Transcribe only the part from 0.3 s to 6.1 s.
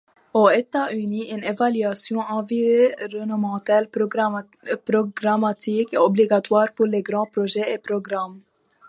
Aux États-Unis, une évaluation environnementale programmatique est